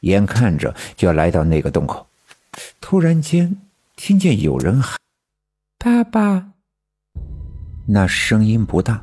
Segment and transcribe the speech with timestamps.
[0.00, 2.06] 眼看着就要来到那个洞口，
[2.80, 3.56] 突然间
[3.96, 4.96] 听见有人喊
[5.78, 6.48] ：“爸爸！”
[7.86, 9.02] 那声音不大，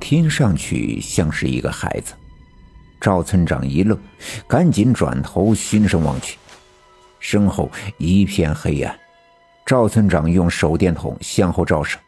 [0.00, 2.14] 听上去像是一个孩子。
[3.00, 3.96] 赵村长一愣，
[4.48, 6.36] 赶紧转头循声望去，
[7.20, 8.98] 身后一片黑暗。
[9.64, 11.98] 赵村长用手电筒向后照射，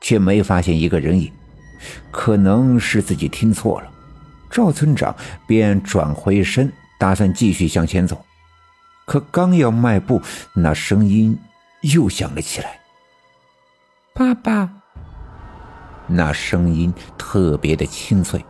[0.00, 1.30] 却没发现一个人影。
[2.10, 3.90] 可能是自己听错了，
[4.50, 5.14] 赵村长
[5.46, 8.24] 便转回身，打算继续向前走。
[9.06, 10.20] 可刚要迈步，
[10.54, 11.38] 那声音
[11.80, 12.80] 又响了起来
[14.12, 14.70] ：“爸爸！”
[16.06, 18.44] 那声音特别的清脆，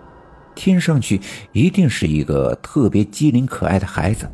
[0.55, 1.21] 听上去
[1.52, 4.29] 一定是一个特别机灵可爱的孩子。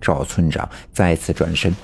[0.00, 1.74] 赵村长再次转身，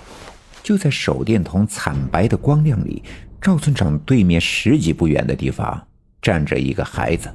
[0.63, 3.03] 就在手电筒惨白的光亮里，
[3.41, 5.87] 赵村长对面十几步远的地方
[6.21, 7.31] 站着一个孩子，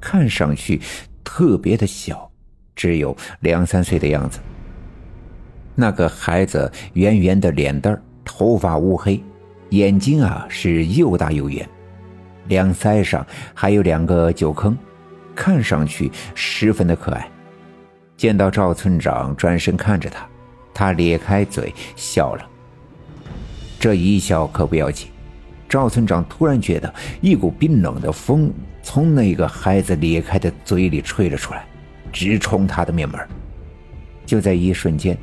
[0.00, 0.80] 看上去
[1.24, 2.29] 特别的小，
[2.80, 4.38] 只有两三岁的样子。
[5.74, 9.22] 那个孩子圆圆的脸蛋头发乌黑，
[9.68, 11.68] 眼睛啊是又大又圆。
[12.48, 14.74] 两腮上还有两个酒坑，
[15.34, 17.28] 看上去十分的可爱。
[18.16, 20.26] 见到赵村长转身看着他，
[20.72, 22.48] 他咧开嘴笑了。
[23.78, 25.08] 这一笑可不要紧，
[25.68, 28.50] 赵村长突然觉得一股冰冷的风
[28.82, 31.66] 从那个孩子咧开的嘴里吹了出来，
[32.12, 33.20] 直冲他的面门。
[34.26, 35.16] 就在一瞬间，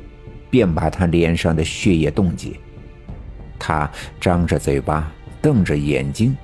[0.50, 2.52] 便把他脸上的血液冻结。
[3.58, 6.36] 他张着嘴巴，瞪着眼睛。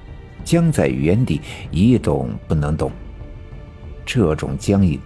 [0.45, 2.93] 僵在原地一动不能动。
[4.05, 5.01] 这种僵硬，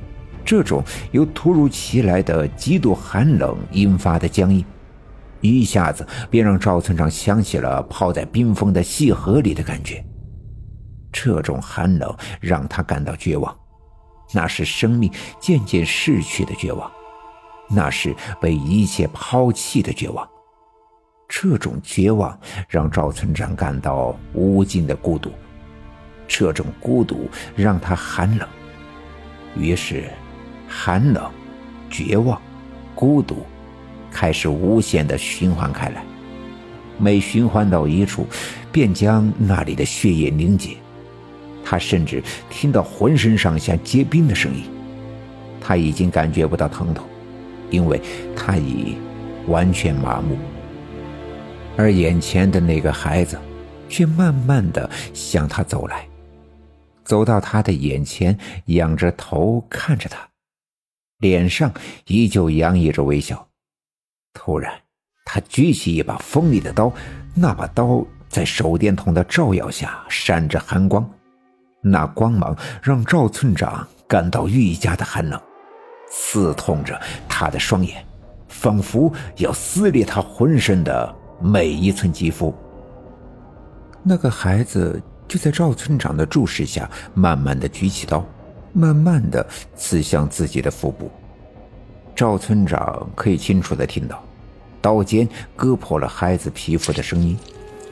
[0.45, 4.65] 这种由突如其来的极度寒冷引发的僵硬，
[5.41, 10.05] 一下子便让赵村长想起了泡在冰封的细河里的感觉。
[11.13, 13.57] 这种寒冷让他感到绝望，
[14.33, 16.91] 那是生命渐渐逝去的绝望，
[17.69, 20.29] 那是被一切抛弃的绝望。
[21.29, 22.39] 这种绝望
[22.69, 25.31] 让赵村长感到无尽的孤独，
[26.27, 28.49] 这种孤独让他寒冷。
[29.57, 30.05] 于是，
[30.69, 31.31] 寒冷、
[31.91, 32.41] 绝望、
[32.95, 33.45] 孤独
[34.11, 36.03] 开始无限的循环开来。
[36.97, 38.27] 每循环到一处，
[38.73, 40.77] 便将那里的血液凝结。
[41.71, 44.63] 他甚至听到浑身上下结冰的声音。
[45.61, 47.07] 他已经感觉不到疼痛，
[47.69, 48.01] 因为
[48.35, 48.97] 他已
[49.49, 50.39] 完全麻木。
[51.77, 53.39] 而眼前的那个孩子，
[53.87, 56.09] 却慢慢的向他走来，
[57.05, 60.27] 走到他的眼前，仰着头看着他，
[61.19, 61.71] 脸上
[62.07, 63.47] 依旧洋溢着微笑。
[64.33, 64.73] 突然，
[65.27, 66.91] 他举起一把锋利的刀，
[67.35, 71.07] 那把刀在手电筒的照耀下闪着寒光，
[71.81, 75.41] 那光芒让赵村长感到愈加的寒冷，
[76.11, 78.05] 刺痛着他的双眼，
[78.49, 81.15] 仿佛要撕裂他浑身的。
[81.41, 82.53] 每一寸肌肤。
[84.03, 88.27] 那个孩子就在赵村长的注视下，慢慢的举起刀，
[88.73, 89.47] 慢慢的
[89.77, 91.09] 刺向自己的腹部。
[92.13, 94.21] 赵村长可以清楚的听到，
[94.81, 97.39] 刀尖割破了孩子皮肤的声音，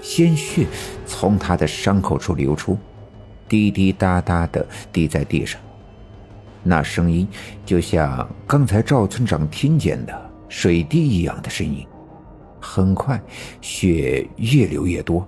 [0.02, 0.66] 鲜血
[1.06, 2.76] 从他的伤口处流出，
[3.48, 5.60] 滴滴答答的滴在地上。
[6.62, 7.26] 那声音
[7.64, 11.86] 就像刚才赵村长听见的水滴一样的声音。
[12.60, 13.20] 很快，
[13.60, 15.26] 血越流越多，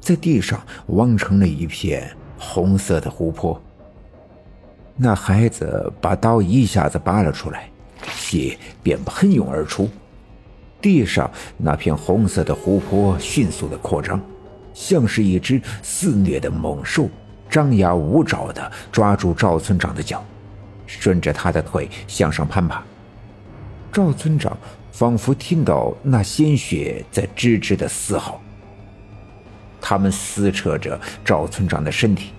[0.00, 3.60] 在地上汪成了一片红色的湖泊。
[4.96, 7.68] 那孩子把刀一下子拔了出来，
[8.14, 9.88] 血便喷涌而出。
[10.80, 14.18] 地上那片红色的湖泊迅速的扩张，
[14.72, 17.08] 像是一只肆虐的猛兽，
[17.48, 20.24] 张牙舞爪的抓住赵村长的脚，
[20.86, 22.82] 顺着他的腿向上攀爬。
[23.92, 24.56] 赵村长。
[24.90, 28.40] 仿佛听到那鲜血在吱吱的嘶吼，
[29.80, 32.32] 他们撕扯着赵村长的身体，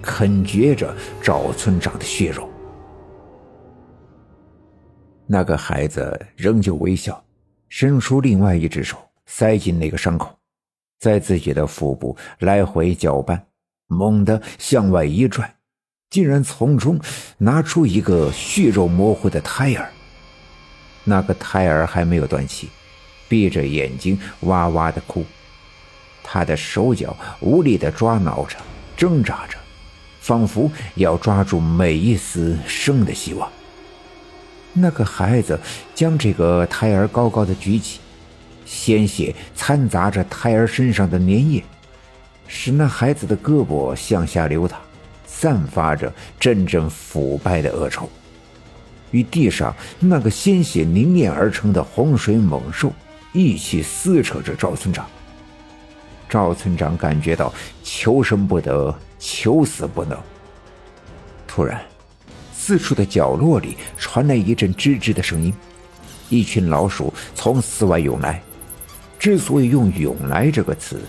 [0.00, 2.48] 啃嚼着赵村长的血肉。
[5.26, 7.20] 那个孩子仍旧微笑，
[7.68, 8.96] 伸出另外一只手，
[9.26, 10.38] 塞进那个伤口，
[11.00, 13.44] 在自己的腹部来回搅拌，
[13.94, 15.54] 猛地向外一拽，
[16.10, 17.00] 竟然从中
[17.38, 19.88] 拿出一个血肉模糊的胎儿。
[21.04, 22.68] 那个胎儿还没有断气，
[23.28, 25.24] 闭着眼睛哇哇的哭，
[26.22, 28.56] 他的手脚无力的抓挠着，
[28.96, 29.56] 挣扎着，
[30.20, 33.50] 仿佛要抓住每一丝生的希望。
[34.72, 35.60] 那个孩子
[35.94, 38.00] 将这个胎儿高高的举起，
[38.64, 41.62] 鲜血掺杂着胎儿身上的粘液，
[42.46, 44.78] 使那孩子的胳膊向下流淌，
[45.26, 48.08] 散发着阵阵腐败的恶臭。
[49.10, 52.92] 与地上那个鲜血凝练而成的洪水猛兽
[53.32, 55.06] 一起撕扯着赵村长。
[56.28, 57.52] 赵村长感觉到
[57.84, 60.18] 求生不得，求死不能。
[61.46, 61.80] 突然，
[62.52, 65.54] 四处的角落里传来一阵吱吱的声音，
[66.28, 68.42] 一群老鼠从寺外涌来。
[69.16, 71.00] 之所以用“涌来”这个词，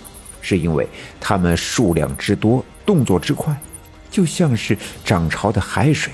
[0.47, 0.87] 是因为
[1.19, 3.59] 它们数量之多，动作之快，
[4.11, 6.13] 就像是涨潮的海水，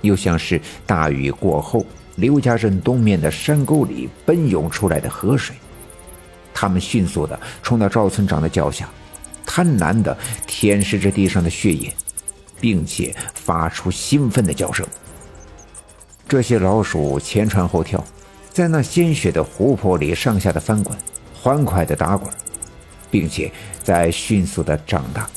[0.00, 1.84] 又像是大雨过后
[2.14, 5.56] 刘家镇东面的山沟里奔涌出来的河水。
[6.54, 8.88] 它们迅速地冲到赵村长的脚下，
[9.44, 10.16] 贪婪地
[10.46, 11.92] 舔舐着地上的血液，
[12.60, 14.86] 并且发出兴奋的叫声。
[16.28, 18.02] 这些老鼠前窜后跳，
[18.52, 20.96] 在那鲜血的湖泊里上下的翻滚。
[21.36, 22.32] 欢快的打滚，
[23.14, 23.48] 并且
[23.80, 25.30] 在迅速的长大。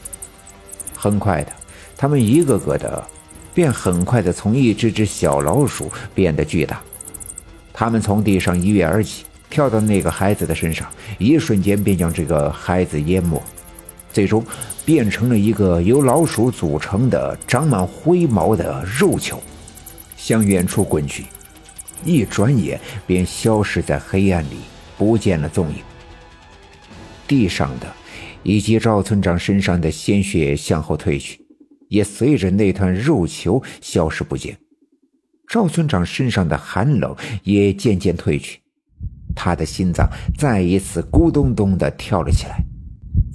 [0.96, 1.52] 很快的，
[1.96, 3.04] 他们一个个的，
[3.54, 6.82] 便很快的从一只只小老鼠变得巨大。
[7.72, 10.88] 他们从地上一跃而起，跳到那个孩子的身上，
[11.20, 13.40] 一瞬间便将这个孩子淹没，
[14.12, 14.44] 最终
[14.84, 19.40] 变成了一个由老鼠组成的、长满灰毛的肉球，
[20.16, 21.26] 向远处滚去，
[22.04, 24.62] 一转眼便消失在黑暗里，
[24.98, 25.87] 不见了踪影。
[27.28, 27.94] 地上的，
[28.44, 31.40] 以及赵村长身上的鲜血向后退去，
[31.90, 34.58] 也随着那团肉球消失不见。
[35.48, 38.60] 赵村长身上的寒冷也渐渐退去，
[39.36, 42.64] 他的心脏再一次咕咚咚的跳了起来，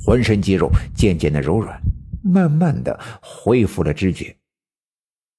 [0.05, 1.81] 浑身肌肉渐渐的柔软，
[2.23, 4.35] 慢慢的恢复了知觉。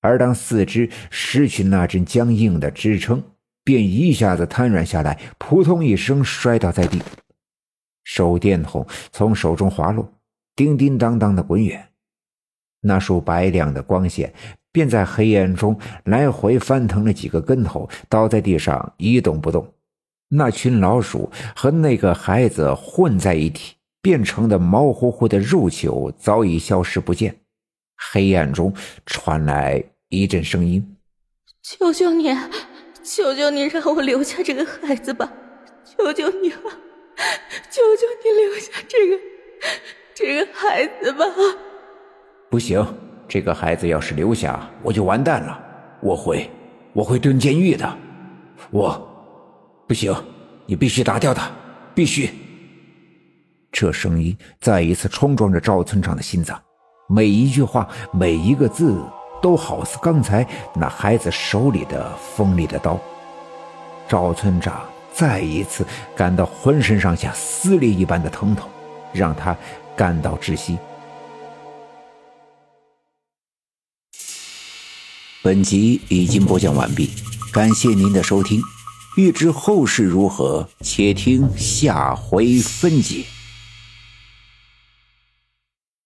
[0.02, 3.24] 而当四肢失去那阵僵硬的支撑，
[3.64, 7.00] 便一下子瘫软下来，扑通一声摔倒在地。
[8.04, 10.08] 手电筒从手中滑落，
[10.56, 11.90] 叮叮当当的滚远，
[12.82, 14.34] 那束白亮的光线
[14.72, 19.74] 便在黑暗中来回翻腾了几个跟头，倒在地上一动不动。
[20.30, 27.36] 那群老鼠和那个孩子混在一起，变成的毛乎乎的肉球早已消失不见。
[28.12, 28.74] 黑暗中
[29.06, 30.98] 传来一阵声音
[31.62, 32.36] ：“求求你，
[33.04, 35.32] 求求你，让我留下这个孩子吧！
[35.86, 36.72] 求求你了！”
[37.70, 39.20] 求求你留下这个
[40.14, 41.26] 这个孩子吧！
[42.50, 42.86] 不行，
[43.28, 45.60] 这个孩子要是留下，我就完蛋了。
[46.02, 46.50] 我会，
[46.94, 47.98] 我会蹲监狱的。
[48.70, 49.08] 我
[49.88, 50.14] 不行，
[50.66, 51.50] 你必须打掉他，
[51.96, 52.30] 必须！
[53.72, 56.62] 这声音再一次冲撞着赵村长的心脏，
[57.10, 59.02] 每一句话，每一个字，
[59.42, 60.46] 都好似刚才
[60.76, 63.00] 那孩子手里的锋利的刀。
[64.08, 64.93] 赵村长。
[65.14, 68.70] 再一次感到浑身上下撕裂一般的疼痛，
[69.14, 69.56] 让他
[69.96, 70.78] 感到窒息。
[75.44, 77.10] 本集已经播讲完毕，
[77.52, 78.62] 感谢您的收听。
[79.16, 83.24] 欲知后事如何，且听下回分解。